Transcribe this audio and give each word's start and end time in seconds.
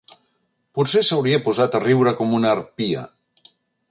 Potser 0.77 1.01
s'hauria 1.09 1.41
posat 1.49 1.77
a 1.79 1.83
riure 1.85 2.15
com 2.21 2.35
una 2.39 2.51
harpia. 2.53 3.07